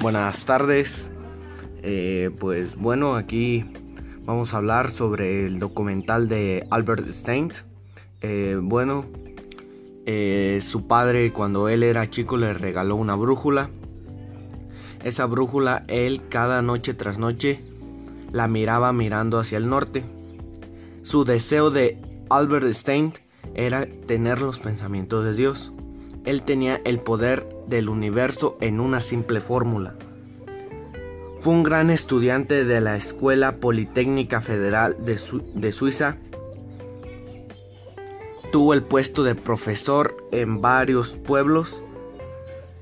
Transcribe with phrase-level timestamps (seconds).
[0.00, 1.10] Buenas tardes.
[1.82, 3.66] Eh, pues bueno, aquí
[4.24, 7.52] vamos a hablar sobre el documental de Albert Einstein.
[8.22, 9.04] Eh, bueno,
[10.06, 13.68] eh, su padre cuando él era chico le regaló una brújula.
[15.04, 17.60] Esa brújula él cada noche tras noche
[18.32, 20.02] la miraba mirando hacia el norte.
[21.02, 23.12] Su deseo de Albert Einstein
[23.54, 25.74] era tener los pensamientos de Dios.
[26.24, 29.94] Él tenía el poder del universo en una simple fórmula.
[31.40, 36.18] Fue un gran estudiante de la Escuela Politécnica Federal de, Suiza.
[38.52, 41.82] Tuvo el puesto de profesor en varios pueblos.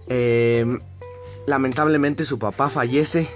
[0.09, 0.81] Em,
[1.47, 3.29] lamentablemente su papá fallece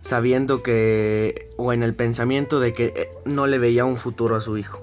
[0.00, 4.40] sabiendo que o en el pensamiento de que eh, no le veía un futuro a
[4.40, 4.80] su hijo.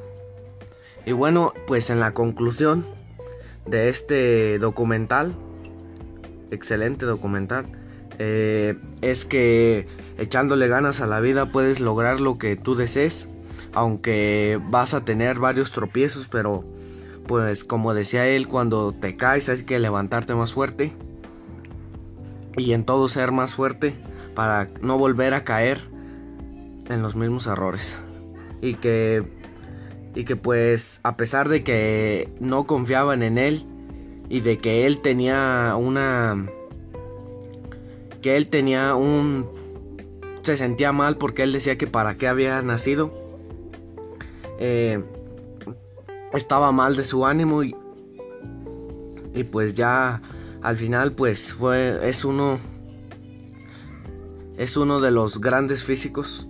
[1.05, 2.85] Y bueno, pues en la conclusión
[3.65, 5.35] de este documental,
[6.51, 7.65] excelente documental,
[8.19, 9.87] eh, es que
[10.17, 13.29] echándole ganas a la vida puedes lograr lo que tú desees,
[13.73, 16.63] aunque vas a tener varios tropiezos, pero
[17.27, 20.91] pues como decía él, cuando te caes hay que levantarte más fuerte
[22.57, 23.93] y en todo ser más fuerte
[24.35, 25.79] para no volver a caer
[26.89, 27.97] en los mismos errores.
[28.61, 29.23] Y que
[30.13, 33.65] y que pues a pesar de que no confiaban en él
[34.29, 36.49] y de que él tenía una
[38.21, 39.49] que él tenía un
[40.41, 43.13] se sentía mal porque él decía que para qué había nacido
[44.59, 45.03] eh,
[46.33, 47.75] estaba mal de su ánimo y,
[49.33, 50.21] y pues ya
[50.61, 52.59] al final pues fue es uno
[54.57, 56.47] es uno de los grandes físicos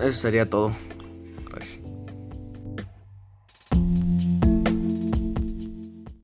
[0.00, 0.72] eso sería todo.